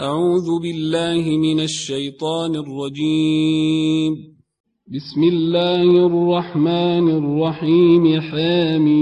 أعوذ 0.00 0.62
بالله 0.62 1.36
من 1.36 1.60
الشيطان 1.60 2.56
الرجيم. 2.56 4.16
بسم 4.94 5.22
الله 5.22 6.06
الرحمن 6.06 7.08
الرحيم. 7.08 8.20
حميم. 8.20 8.94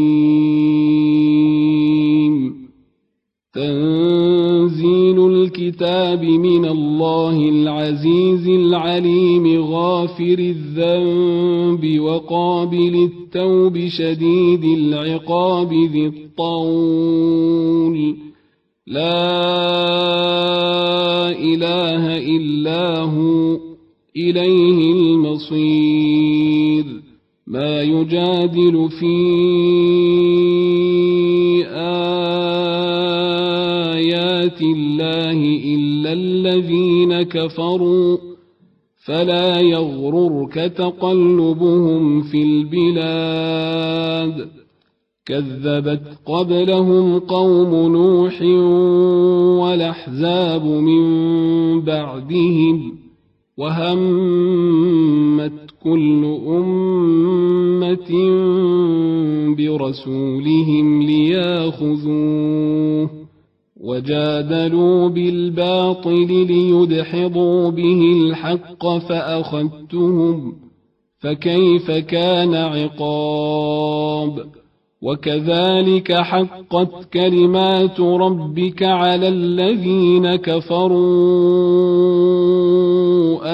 تنزيل 3.55 5.27
الكتاب 5.27 6.25
من 6.25 6.65
الله 6.65 7.49
العزيز 7.49 8.49
العليم. 8.49 9.63
غافر 9.63 10.39
الذنب 10.39 12.01
وقابل 12.01 13.11
التوب 13.13 13.89
شديد 13.89 14.65
العقاب 14.65 15.73
ذي 15.73 16.07
الطول. 16.07 18.32
لا 18.87 19.03
إله 21.31 22.19
إلا 22.19 22.99
هو 22.99 23.59
إليه 24.17 24.93
المصير. 24.93 26.85
ما 27.47 27.83
يجادل 27.83 28.89
في 29.01 29.13
آيات 34.03 34.63
الله 34.63 35.39
إلا 35.75 36.13
الذين 36.13 37.23
كفروا 37.23 38.19
فلا 39.07 39.61
يغررك 39.61 40.55
تقلبهم 40.55 42.23
في 42.23 42.43
البلاد. 42.43 44.49
كذبت 45.27 46.03
قبلهم 46.27 47.19
قوم 47.19 47.93
نوح 47.93 48.43
والأحزاب 49.63 50.65
من 50.65 51.01
بعدهم 51.81 52.99
وهمت 53.59 55.53
كل 55.83 56.25
أمة 56.47 58.11
برسولهم 59.57 61.03
لياخذوه 61.03 63.11
وجادلوا 63.81 65.09
بالباطل 65.09 66.47
ليدحضوا 66.47 67.71
به 67.71 68.13
الحق 68.17 68.99
فأخذتهم 68.99 70.53
فكيف 71.21 71.91
كان 71.91 72.55
عقاب 72.55 74.62
وكذلك 75.03 76.13
حقت 76.13 77.13
كلمات 77.13 78.01
ربك 78.01 78.83
على 78.83 79.29
الذين 79.29 80.37
كفروا 80.37 80.95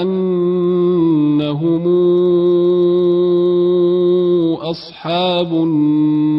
أنهم 0.01 1.87
أصحاب 4.61 5.53
النار. 5.53 6.38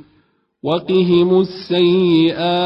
وقهم 0.63 1.39
السيئات 1.39 2.61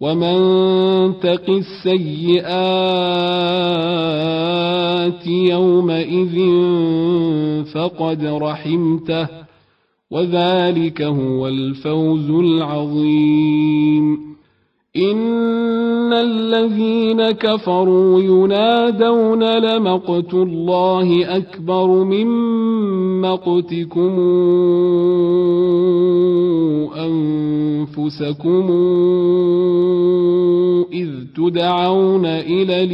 ومن 0.00 0.38
تق 1.20 1.50
السيئات 1.50 2.48
يومئذ 5.26 6.36
فقد 7.74 8.24
رحمته 8.24 9.28
وذلك 10.10 11.02
هو 11.02 11.48
الفوز 11.48 12.30
العظيم 12.30 14.27
إن 14.96 16.12
الذين 16.12 17.30
كفروا 17.30 18.20
ينادون 18.20 19.58
لمقت 19.58 20.34
الله 20.34 21.36
أكبر 21.36 22.04
من 22.04 22.26
مقتكم 23.20 24.18
أنفسكم 26.96 28.70
إذ 30.92 31.08
تدعون 31.36 32.26
إلى 32.26 32.84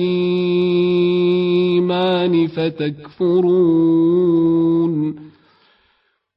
الإيمان 1.51 2.47
فتكفرون 2.47 3.95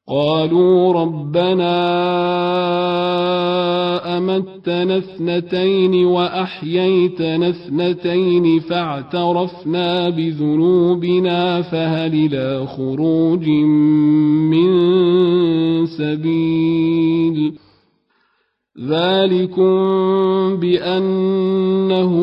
قالوا 0.10 0.94
ربنا 0.94 1.78
أمتنا 4.18 4.98
اثنتين 4.98 6.06
وأحييتنا 6.06 7.50
اثنتين 7.50 8.60
فاعترفنا 8.60 10.10
بذنوبنا 10.10 11.62
فهل 11.62 12.14
إلى 12.14 12.68
خروج 12.68 13.48
من 14.50 14.72
سبيل 15.86 17.54
ذلكم 18.88 19.76
بأنه 20.60 22.14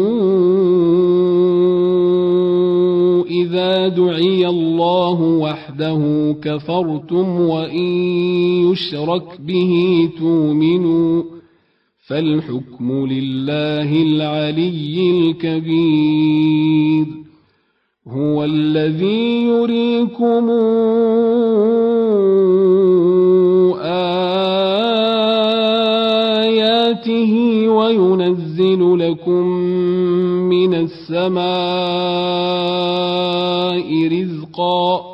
إذا 3.30 3.88
دعي 3.88 4.46
الله 4.48 5.23
وحده 5.44 6.00
كفرتم 6.42 7.40
وإن 7.40 7.86
يشرك 8.70 9.40
به 9.40 9.72
تؤمنوا 10.18 11.22
فالحكم 12.06 13.06
لله 13.06 14.02
العلي 14.02 15.10
الكبير 15.20 17.06
هو 18.08 18.44
الذي 18.44 19.42
يريكم 19.42 20.50
آياته 26.34 27.32
وينزل 27.68 28.98
لكم 28.98 29.46
من 30.48 30.74
السماء 30.74 31.44
رزقا 34.08 35.13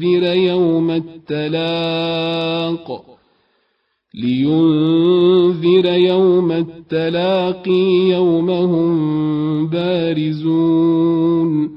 لينذر 0.00 0.22
يوم 0.22 0.90
التلاق. 0.90 3.04
لينذر 4.14 5.86
يوم 5.86 6.52
التلاقي 6.52 8.10
يوم 8.10 8.50
هم 8.50 9.66
بارزون. 9.66 11.70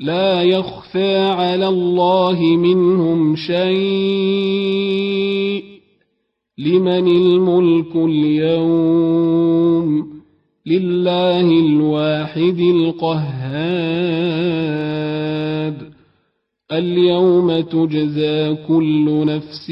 لا 0.00 0.42
يخفى 0.42 1.18
على 1.18 1.68
الله 1.68 2.42
منهم 2.42 3.36
شيء. 3.36 3.56
لمن 6.58 7.08
الملك 7.08 7.96
اليوم؟ 7.96 9.36
لله 10.66 11.40
الواحد 11.40 12.58
القهار. 12.58 14.65
اليوم 16.72 17.60
تجزى 17.60 18.56
كل 18.68 19.26
نفس 19.26 19.70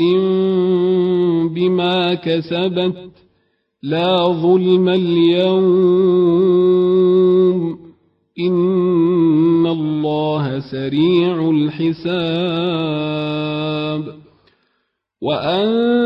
بما 1.55 2.15
كسبت 2.15 3.11
لا 3.83 4.17
ظلم 4.27 4.89
اليوم 4.89 6.35
إن 8.39 9.67
الله 9.67 10.61
سريع 10.61 11.51
الحساب 11.51 12.55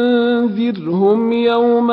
وأنذرهم 0.09 1.33
يوم 1.33 1.93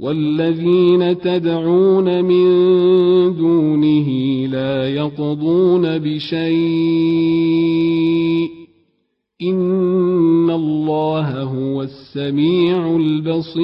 والذين 0.00 1.18
تدعون 1.18 2.24
من 2.24 2.44
دونه 3.36 4.08
لا 4.46 4.88
يقضون 4.88 5.98
بشيء 5.98 6.40
إن 9.42 10.50
الله 10.50 11.42
هو 11.42 11.82
السميع 11.82 12.96
البصير 12.96 13.60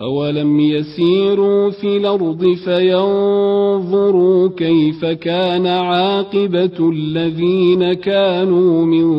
أولم 0.00 0.60
يسيروا 0.60 1.70
في 1.70 1.96
الأرض 1.96 2.44
فينظروا 2.64 4.48
كيف 4.48 5.04
كان 5.04 5.66
عاقبة 5.66 6.90
الذين 6.90 7.92
كانوا 7.92 8.84
من 8.86 9.12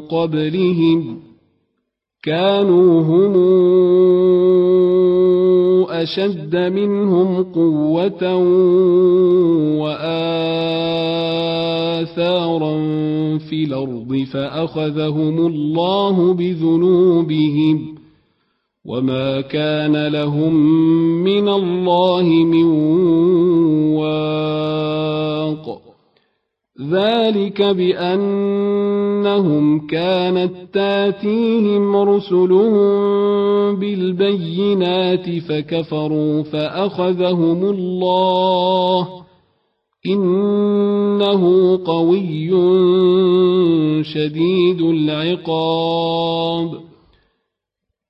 قبلهم 0.00 1.18
ۖ 1.30 1.33
كانوا 2.24 3.02
هم 3.02 3.34
أشد 5.90 6.56
منهم 6.56 7.42
قوة 7.42 8.36
وآثارا 9.82 10.14
في 13.38 13.64
الأرض 13.64 14.26
فأخذهم 14.32 15.46
الله 15.46 16.34
بذنوبهم 16.34 17.94
وما 18.84 19.40
كان 19.40 20.06
لهم 20.06 20.54
من 21.24 21.48
الله 21.48 22.24
من 22.24 22.64
واق 23.96 25.03
ذلك 26.82 27.62
بأنهم 27.62 28.66
كانت 29.86 30.52
تاتيهم 30.72 31.96
رسلهم 31.96 33.76
بالبينات 33.76 35.38
فكفروا 35.38 36.42
فأخذهم 36.42 37.64
الله 37.64 39.08
إنه 40.06 41.76
قوي 41.84 42.50
شديد 44.04 44.80
العقاب 44.80 46.83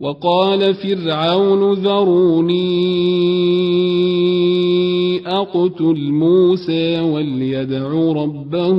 وقال 0.00 0.74
فرعون 0.74 1.72
ذروني 1.72 2.58
أقتل 5.26 6.12
موسى 6.12 7.00
وليدع 7.00 7.88
ربه 7.92 8.72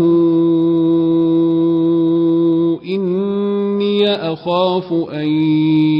إني 2.86 4.08
أخاف 4.08 4.94
أن 4.94 5.28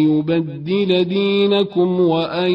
يبدل 0.10 1.04
دينكم 1.04 2.00
وأن 2.00 2.52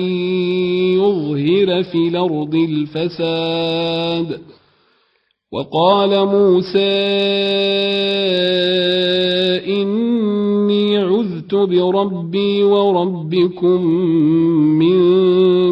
يظهر 0.96 1.82
في 1.82 2.08
الأرض 2.08 2.54
الفساد. 2.54 4.40
وقال 5.52 6.26
موسى 6.26 6.78
إني 9.66 11.02
عذت 11.44 11.54
بربي 11.54 12.62
وربكم 12.62 13.86
من 14.78 14.96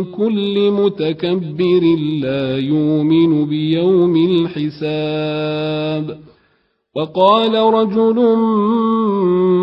كل 0.05 0.71
متكبر 0.71 1.97
لا 2.23 2.59
يؤمن 2.59 3.47
بيوم 3.47 4.17
الحساب. 4.17 6.19
وقال 6.97 7.55
رجل 7.55 8.37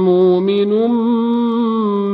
مؤمن 0.04 0.92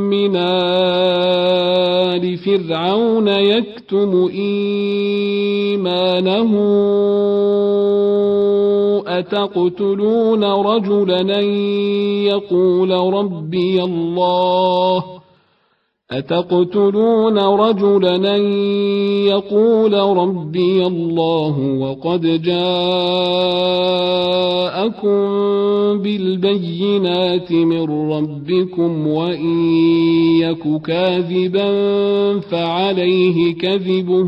من 0.09 0.35
آل 0.35 2.37
فرعون 2.37 3.27
يكتم 3.27 4.29
إيمانه 5.87 6.51
أتقتلون 9.07 10.43
رجلا 10.43 11.41
يقول 12.25 12.91
ربي 12.91 13.83
الله؟ 13.83 15.03
أتقتلون 16.11 17.37
رجلا 17.37 18.37
يقول 19.27 19.93
ربي 19.93 20.85
الله؟ 20.87 21.59
وقد 21.79 22.21
جاءكم 22.41 22.65
بالبينات 26.01 27.51
من 27.51 28.11
ربكم 28.11 29.07
وإن 29.07 29.69
يك 30.41 30.81
كاذبا 30.81 31.69
فعليه 32.39 33.55
كذبه. 33.55 34.27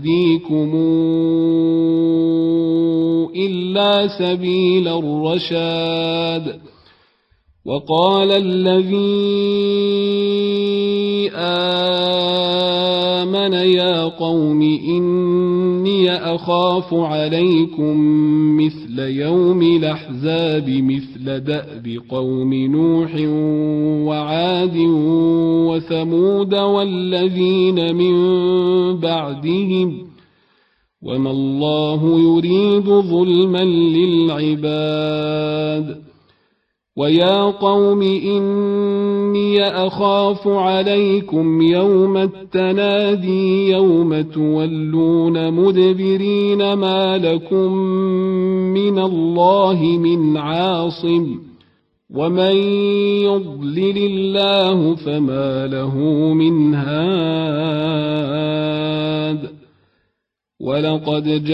أهديكم 0.00 0.70
إلا 3.36 4.08
سبيل 4.18 4.88
الرشاد. 4.88 6.60
وقال 7.64 8.32
الذي 8.32 8.96
آمن 11.36 12.32
يا 13.52 14.04
قوم 14.04 14.62
إني 15.90 16.10
أخاف 16.34 16.94
عليكم 16.94 17.96
مثل 18.56 18.98
يوم 18.98 19.62
الأحزاب 19.62 20.68
مثل 20.68 21.40
دأب 21.40 21.98
قوم 22.08 22.54
نوح 22.54 23.10
وعاد 24.08 24.76
وثمود 25.68 26.54
والذين 26.54 27.94
من 27.96 28.14
بعدهم 29.00 30.06
وما 31.02 31.30
الله 31.30 32.20
يريد 32.20 32.84
ظلما 32.84 33.64
للعباد 34.44 35.30
ويا 36.96 37.42
قوم 37.42 38.02
إني 38.02 39.62
أخاف 39.62 40.48
عليكم 40.48 41.62
يوم 41.62 42.16
التنادي 42.16 43.70
يوم 43.70 44.20
تولون 44.20 45.50
مدبرين 45.50 46.72
ما 46.72 47.18
لكم 47.18 47.72
من 48.74 48.98
الله 48.98 49.82
من 49.82 50.36
عاصم 50.36 51.40
ومن 52.14 52.56
يضلل 53.22 53.98
الله 53.98 54.96
فما 54.96 55.66
له 55.66 55.96
من 56.34 56.74
هاد 56.74 58.00
ولقد 60.60 61.44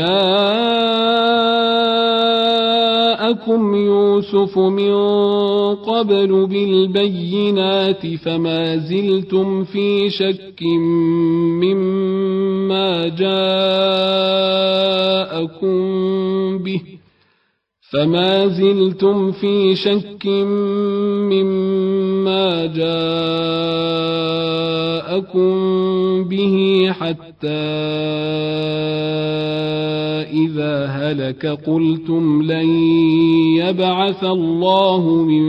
جاءكم 3.27 3.75
يوسف 3.75 4.59
من 4.59 4.95
قبل 5.75 6.47
بالبينات 6.47 8.07
فما 8.25 8.77
زلتم 8.77 9.65
في 9.65 10.11
شك 10.11 10.63
مما 11.63 13.09
جاءكم 13.09 13.39
به 16.59 16.81
فما 17.91 18.47
زلتم 18.47 19.33
في 19.33 19.77
شك 19.77 20.27
مما 21.31 22.67
جاءكم 22.67 24.07
به 26.23 26.87
حتى 26.93 27.49
إذا 30.33 30.87
هلك. 30.87 31.47
قلتم 31.47 32.43
لن 32.43 32.69
يبعث 33.57 34.25
الله 34.25 35.09
من 35.09 35.47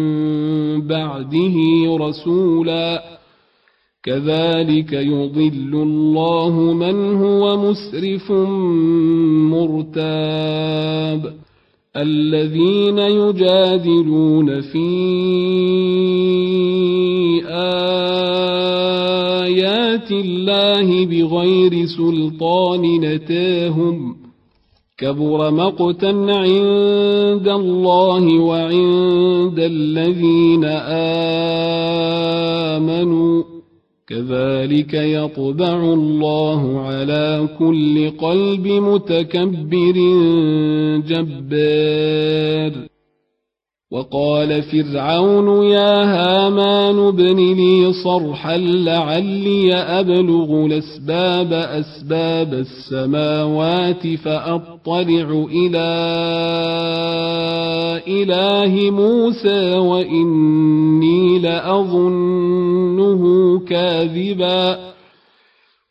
بعده 0.87 1.55
رسولا. 1.97 3.03
كذلك 4.03 4.93
يضل 4.93 5.73
الله 5.73 6.73
من 6.73 7.15
هو 7.15 7.57
مسرف 7.57 8.31
مرتاب. 9.51 11.33
الذين 11.97 12.97
يجادلون 12.97 14.61
في 14.61 14.87
آيات 19.57 20.11
الله 20.11 21.05
بغير 21.05 21.85
سلطان 21.85 22.81
نتاهم 23.01 24.15
كبر 24.97 25.51
مقتا 25.51 26.07
عند 26.29 27.47
الله 27.47 28.39
وعند 28.39 29.59
الذين 29.59 30.63
آمنوا 32.75 33.43
كذلك 34.07 34.93
يطبع 34.93 35.93
الله 35.93 36.79
على 36.79 37.49
كل 37.59 38.09
قلب 38.09 38.67
متكبر 38.67 39.97
جبار 41.07 42.71
وقال 43.91 44.63
فرعون 44.63 45.63
يا 45.65 46.03
هامان 46.03 47.08
ابن 47.08 47.36
لي 47.36 47.94
صرحا 48.03 48.58
لعلي 48.58 49.74
أبلغ 49.74 50.65
الأسباب 50.65 51.53
أسباب 51.53 52.53
السماوات 52.53 54.08
فأطلع 54.08 55.46
إلى 55.51 55.88
إله 58.08 58.91
موسى 58.91 59.77
وإني 59.77 61.39
لأظنه 61.39 63.24
كاذبا 63.60 64.87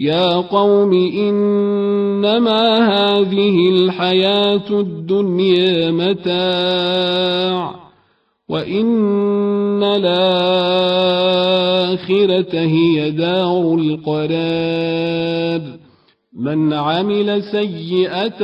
يا 0.00 0.36
قوم 0.36 0.92
إنما 0.92 2.78
هذه 2.78 3.70
الحياة 3.70 4.70
الدنيا 4.70 5.90
متاع 5.90 7.74
وإن 8.48 9.82
الآخرة 9.82 10.10
هي 12.60 13.10
دار 13.10 13.74
القرار 13.74 15.81
من 16.40 16.72
عمل 16.72 17.42
سيئة 17.42 18.38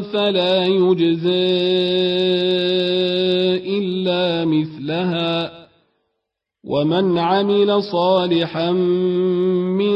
فلا 0.00 0.66
يجزى 0.66 1.28
إلا 3.78 4.44
مثلها. 4.44 5.64
ومن 6.64 7.18
عمل 7.18 7.82
صالحا 7.82 8.72
من 8.72 9.94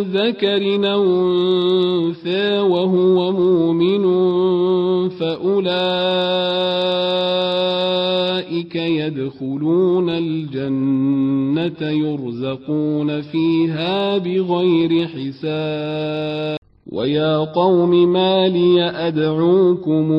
ذكر 0.00 0.62
أنثى 0.96 2.58
وهو 2.58 3.32
مؤمن 3.32 4.04
فأولئك 5.08 5.54
يدخلون 8.74 10.10
الجنة. 10.10 11.39
يرزقون 11.82 13.20
فيها 13.20 14.18
بغير 14.18 15.06
حساب. 15.06 16.60
ويا 16.92 17.38
قوم 17.38 18.12
ما 18.12 18.48
لي 18.48 18.82
أدعوكم 18.82 20.12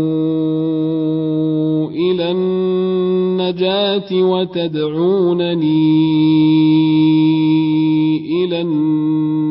إلى 1.91 2.31
النجاة 2.31 4.13
وتدعونني 4.13 5.81
إلى 8.43 8.61
النار 8.61 9.50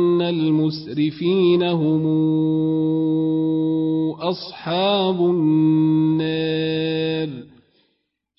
المسرفين 0.21 1.63
هم 1.63 2.05
أصحاب 4.11 5.21
النار. 5.21 7.29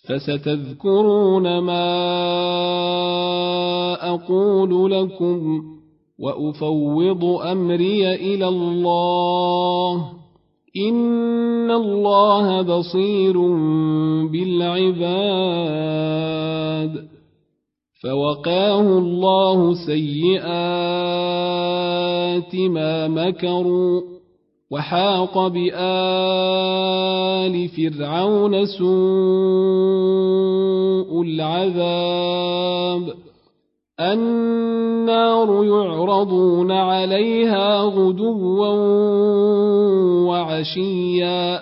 فستذكرون 0.09 1.59
ما 1.59 1.93
أقول 4.15 4.93
لكم 4.93 5.63
وأفوض 6.19 7.25
أمري 7.25 8.15
إلى 8.15 8.49
الله. 8.49 10.13
إن 10.77 11.71
الله 11.71 12.63
بصير 12.63 13.39
بالعباد. 14.27 17.12
فوقاه 18.03 18.81
الله 18.81 19.75
سيئات 19.87 20.45
ما 22.55 23.09
مكروا 23.09 24.03
وحاق 24.71 25.49
بآل 25.49 26.89
فرعون 27.69 28.67
سوء 28.67 28.93
العذاب 31.23 33.13
النار 34.01 35.65
يعرضون 35.65 36.73
عليها 36.73 37.81
غدوا 37.83 38.69
وعشيا 40.29 41.61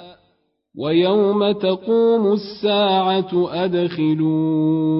ويوم 0.78 1.52
تقوم 1.52 2.32
الساعة 2.32 3.48
أدخلوا 3.64 4.90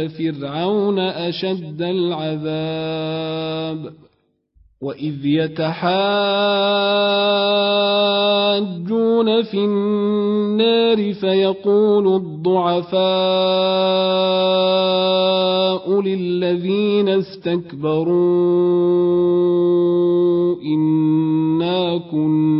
آل 0.00 0.10
فرعون 0.10 0.98
أشد 0.98 1.82
العذاب 1.82 3.10
وإذ 4.82 5.26
يتحاجون 5.26 5.82
في 9.42 9.58
النار 9.58 11.12
فيقول 11.12 12.16
الضعفاء 12.16 13.00
للذين 16.02 17.08
استكبروا 17.08 18.20
إنا 20.62 21.98
كنا 22.10 22.59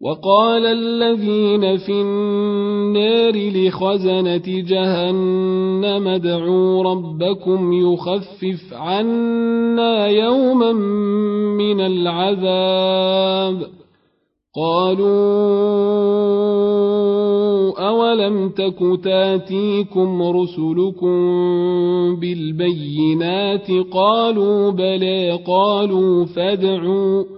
وقال 0.00 0.66
الذين 0.66 1.76
في 1.76 1.92
النار 1.92 3.32
لخزنة 3.34 4.42
جهنم 4.46 6.08
ادعوا 6.08 6.82
ربكم 6.82 7.72
يخفف 7.72 8.72
عنا 8.72 10.06
يوما 10.06 10.72
من 11.58 11.80
العذاب. 11.80 13.62
قالوا 14.56 15.08
أولم 17.88 18.48
تك 18.48 18.78
تاتيكم 19.04 20.22
رسلكم 20.22 21.16
بالبينات؟ 22.20 23.70
قالوا 23.92 24.70
بلى 24.70 25.38
قالوا 25.46 26.24
فادعوا. 26.24 27.37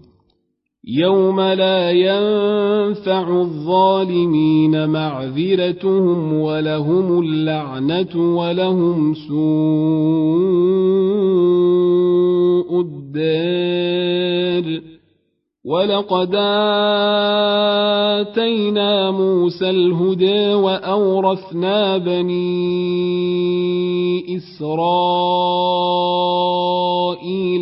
يوم 0.87 1.41
لا 1.41 1.91
ينفع 1.91 3.41
الظالمين 3.41 4.89
معذرتهم 4.89 6.33
ولهم 6.33 7.19
اللعنة 7.19 8.37
ولهم 8.37 9.13
سوء 9.13 10.41
الدار 12.81 14.81
ولقد 15.65 16.35
آتينا 18.21 19.11
موسى 19.11 19.69
الهدى 19.69 20.53
وأورثنا 20.53 21.97
بني 21.97 22.41
إسرائيل 24.37 25.65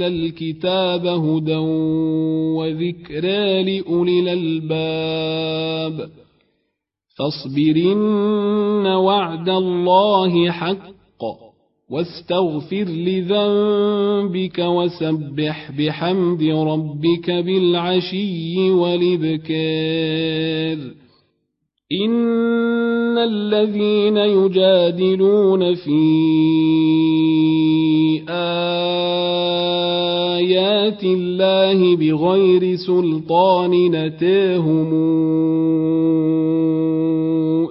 الكتاب 0.04 1.06
هدى 1.08 1.56
وذكرى 2.58 3.64
لأولي 3.64 4.20
الألباب 4.20 6.10
فاصبرن 7.18 8.88
وعد 8.88 9.50
الله 9.50 10.52
حق 10.52 10.89
واستغفر 11.92 12.84
لذنبك 12.84 14.60
وسبح 14.60 15.72
بحمد 15.80 16.44
ربك 16.44 17.32
بالعشي 17.32 18.72
والإبكار. 18.72 20.30
إن 21.92 23.18
الذين 23.18 24.18
يجادلون 24.18 25.76
في 25.76 26.00
آيات 30.30 31.04
الله 31.04 31.96
بغير 31.96 32.76
سلطان 32.76 33.72
نتاهم 33.92 34.94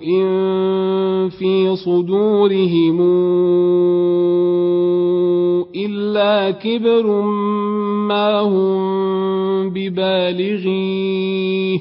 إن 0.03 0.29
في 1.29 1.77
صدورهم 1.77 3.01
كبر 6.51 7.23
ما 8.09 8.41
هم 8.41 9.71
ببالغيه. 9.71 11.79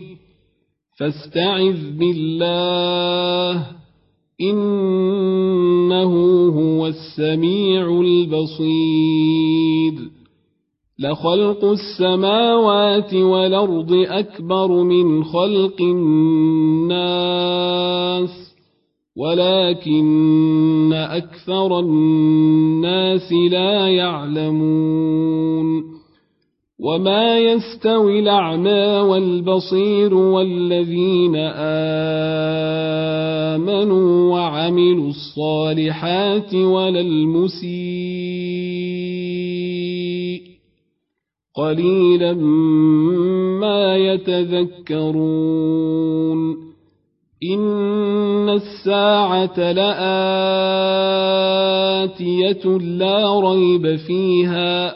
فاستعذ 1.00 1.98
بالله 2.00 3.66
إنه 4.42 6.14
هو 6.50 6.88
السميع 6.88 8.02
البصير. 8.02 9.94
لخلق 11.00 11.66
السماوات 11.66 13.14
والأرض 13.14 14.06
أكبر 14.08 14.84
من 14.84 15.24
خلق 15.24 15.82
الناس. 15.82 16.98
ولكن 19.18 20.94
أكثر 20.94 21.80
الناس 21.80 23.34
لا 23.52 23.88
يعلمون 23.88 25.84
وما 26.80 27.40
يستوي 27.40 28.20
الأعمى 28.20 29.00
والبصير 29.10 30.14
والذين 30.14 31.36
آمنوا 33.56 34.34
وعملوا 34.34 35.10
الصالحات 35.10 36.56
ولا 36.56 37.00
المسيء 37.00 37.68
قليلا 41.56 42.34
ما 43.62 43.98
يتذكرون 43.98 45.48
إن 47.44 48.50
الساعة 48.50 49.72
لآتية 49.72 49.98
لا 52.78 53.40
ريب 53.40 53.96
فيها 53.96 54.96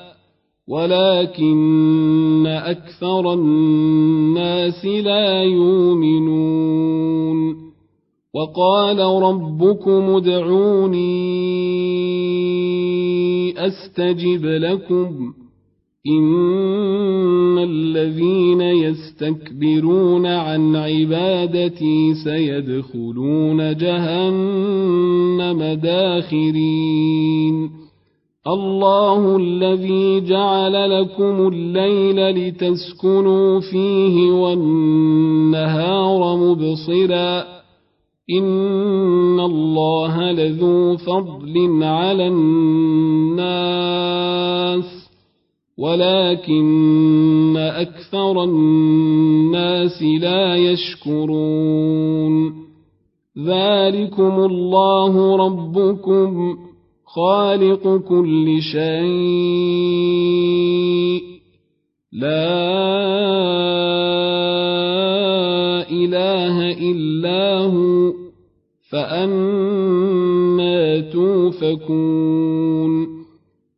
ولكن 0.68 2.48
أكثر 2.48 3.34
الناس 3.34 4.86
لا 4.86 5.44
يؤمنون 5.44 6.52
وقال 8.34 9.00
ربكم 9.00 10.16
ادعوني 10.16 11.12
أستجب 13.68 14.46
لكم 14.46 15.34
إن 16.08 17.58
الذين 17.58 18.62
يستكبرون 18.62 20.26
عن 20.26 20.76
عبادتي 20.76 22.14
سيدخلون 22.24 23.78
جهنم 23.78 25.64
داخرين 25.84 27.72
الله 28.48 29.38
الذي 29.38 30.22
جعل 30.22 31.02
لكم 31.02 31.48
الليل 31.48 32.30
لتسكنوا 32.30 33.60
فيه 33.60 34.32
والنهار 34.32 35.82
مبصرا 36.38 37.62
ان 38.30 39.40
الله 39.40 40.32
لذو 40.32 40.98
فضل 40.98 41.84
على 41.84 42.28
الناس 42.28 43.32
ولكن 45.78 47.58
أكثر 47.58 48.44
الناس 48.44 50.04
لا 50.22 50.56
يشكرون. 50.56 52.62
ذلكم 53.38 54.40
الله 54.40 55.36
ربكم 55.36 56.58
خالق 57.06 57.98
كل 57.98 58.62
شيء. 58.62 58.82
لا 62.12 62.52
إله 65.92 66.72
إلا 66.92 67.58
هو 67.58 68.14
فأنا 68.92 71.00
توفكون. 71.00 73.01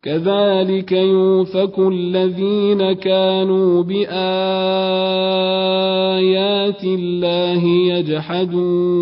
كذلك 0.04 0.92
يوفك 0.92 1.80
الذين 1.80 2.94
كانوا 2.94 3.84
بآيات 3.84 4.04
الله 6.84 7.64
يجحدون. 7.66 8.94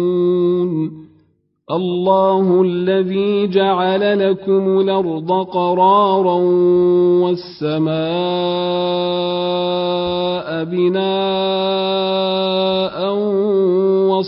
الله 1.71 2.61
الذي 2.61 3.47
جعل 3.47 4.29
لكم 4.29 4.79
الأرض 4.79 5.31
قرارا 5.31 6.35
والسماء 7.23 7.91
بناء 10.63 11.20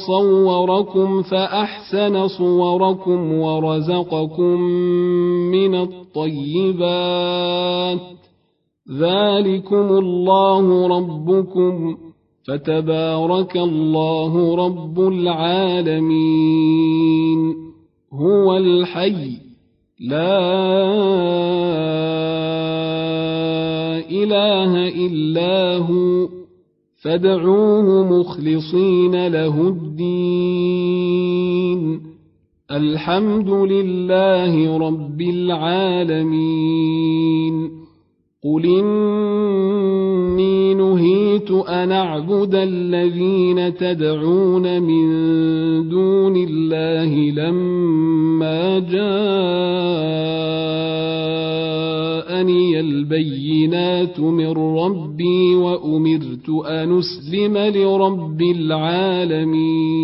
وصوركم 0.09 1.21
فأحسن 1.21 2.27
صوركم 2.27 3.33
ورزقكم 3.33 4.61
من 5.51 5.75
الطيبات. 5.75 7.99
ذلكم 8.99 9.75
الله 9.75 10.87
ربكم 10.87 11.97
فتبارك 12.47 13.57
الله 13.57 14.55
رب 14.55 14.99
العالمين. 14.99 16.53
هو 18.13 18.57
الحي 18.57 19.37
لا 19.99 20.39
إله 24.11 24.87
إلا 24.87 25.77
هو. 25.77 26.32
فادعوه 27.03 28.19
مخلصين 28.19 29.27
له 29.27 29.67
الدين. 29.67 31.03
الحمد 32.71 33.49
لله 33.49 34.77
رب 34.77 35.21
العالمين. 35.21 37.03
قل 38.43 38.65
إني 38.65 40.73
نهيت 40.73 41.51
أن 41.51 41.91
أعبد 41.91 42.55
الذين 42.55 43.75
تدعون 43.75 44.81
من 44.81 45.09
دون 45.89 46.35
الله 46.35 47.31
لما 47.31 48.79
جاءني 48.79 49.03
البينات 52.79 54.19
من 54.19 54.51
ربي 54.51 55.52
وأمرت 55.73 56.49
أن 56.49 56.99
أسلم 56.99 57.57
لرب 57.57 58.41
العالمين. 58.41 60.03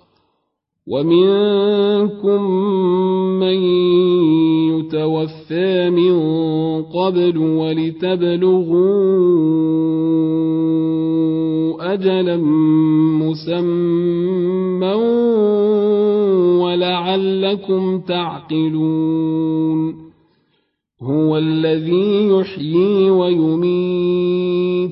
ومنكم 0.91 2.41
من 3.39 3.57
يتوفى 4.75 5.89
من 5.89 6.13
قبل 6.83 7.37
ولتبلغوا 7.37 8.91
أجلا 11.93 12.37
مسمى 13.21 14.93
ولعلكم 16.63 17.99
تعقلون 17.99 19.31
هو 21.01 21.37
الذي 21.37 22.27
يحيي 22.27 23.09
ويميت 23.09 24.91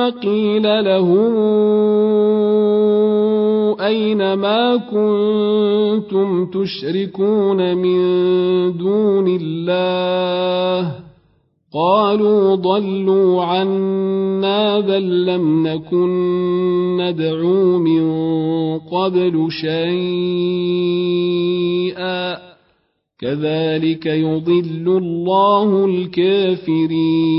قيل 0.00 0.84
لهم 0.84 1.34
أين 3.80 4.32
ما 4.32 4.76
كنتم 4.76 6.46
تشركون 6.46 7.76
من 7.76 7.98
دون 8.76 9.38
الله؟ 9.42 10.94
قالوا 11.74 12.54
ضلوا 12.54 13.42
عنا 13.42 14.80
بل 14.80 15.26
لم 15.26 15.66
نكن 15.66 16.10
ندعو 17.00 17.78
من 17.78 18.08
قبل 18.78 19.46
شيئا. 19.50 20.88
كذلك 23.20 24.06
يضل 24.06 24.98
الله 24.98 25.86
الكافرين. 25.86 27.38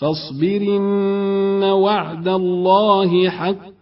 فاصبرن 0.00 1.64
وعد 1.64 2.28
الله 2.28 3.28
حق 3.28 3.78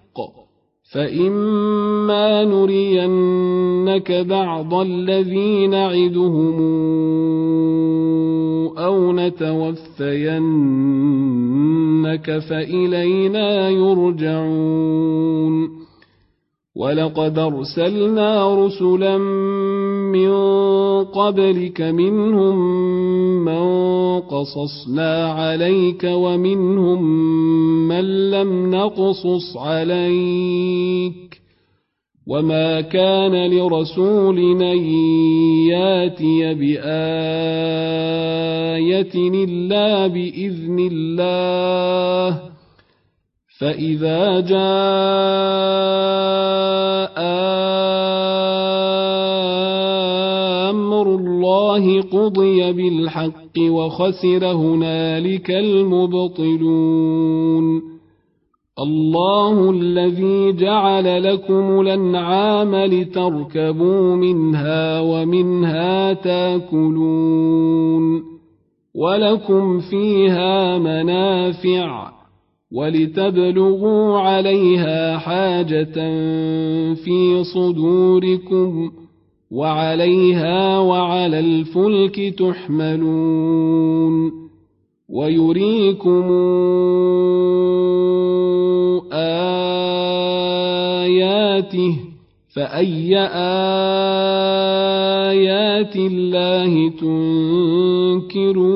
فإما 0.92 2.44
نرينك 2.44 4.12
بعض 4.12 4.74
الذي 4.74 5.66
نعدهم 5.66 6.56
أو 8.78 9.12
نتوفينك 9.12 10.06
فإلينا 12.38 13.68
يرجعون. 13.68 15.06
ولقد 16.76 17.38
أرسلنا 17.38 18.54
رسلا 18.66 19.18
من 20.12 20.30
قبلك 21.04 21.80
منهم 21.80 22.56
من 23.44 23.66
قصصنا 24.20 25.32
عليك 25.32 26.04
ومنهم 26.04 27.02
من 27.88 28.30
لم 28.30 28.70
نقصص 28.70 29.56
عليك 29.56 31.40
وما 32.28 32.80
كان 32.80 33.50
لرسول 33.50 34.38
ياتي 35.70 36.54
بايه 36.54 37.86
الا 39.44 40.06
باذن 40.06 40.88
الله 40.92 42.55
فاذا 43.58 44.40
جاء 44.40 45.56
الله 51.76 52.02
قضي 52.02 52.72
بالحق 52.72 53.58
وخسر 53.58 54.46
هنالك 54.46 55.50
المبطلون 55.50 56.76
الله 58.78 59.70
الذي 59.70 60.52
جعل 60.52 61.22
لكم 61.22 61.80
الانعام 61.80 62.74
لتركبوا 62.74 64.16
منها 64.16 65.00
ومنها 65.00 66.12
تاكلون 66.12 68.22
ولكم 68.94 69.80
فيها 69.80 70.78
منافع 70.78 72.15
ولتبلغوا 72.76 74.18
عليها 74.18 75.18
حاجة 75.18 75.94
في 76.94 77.44
صدوركم 77.54 78.90
وعليها 79.50 80.78
وعلى 80.78 81.40
الفلك 81.40 82.34
تحملون 82.38 84.32
ويريكم 85.08 86.32
آياته 90.66 91.96
فأي 92.54 93.18
آيات 95.30 95.96
الله 95.96 96.90
تنكرون 96.90 98.75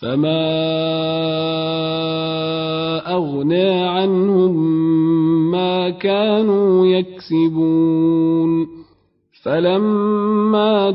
فما 0.00 0.44
أغنى 3.14 3.84
عنهم 3.84 4.54
ما 5.50 5.90
كانوا 5.90 6.86
يكسبون 6.86 8.66
فلما 9.42 10.90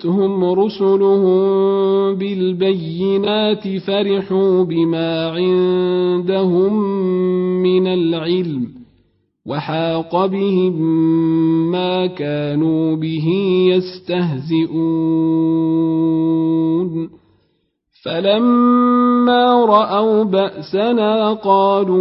جاءتهم 0.00 0.44
رسلهم 0.44 1.40
بالبينات 2.14 3.68
فرحوا 3.78 4.64
بما 4.64 5.28
عندهم 5.30 6.82
من 7.62 7.86
العلم 7.86 8.79
وحاق 9.50 10.26
بهم 10.26 10.74
ما 11.70 12.06
كانوا 12.06 12.96
به 12.96 13.26
يستهزئون. 13.74 15.20
فلما 18.04 19.64
رأوا 19.64 20.24
بأسنا 20.24 21.32
قالوا 21.32 22.00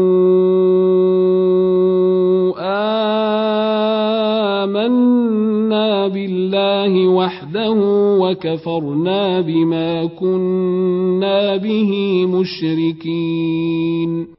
آمنا 4.63 6.07
بالله 6.07 7.07
وحده 7.07 7.73
وكفرنا 8.19 9.41
بما 9.41 10.05
كنا 10.05 11.57
به 11.57 12.25
مشركين. 12.25 14.38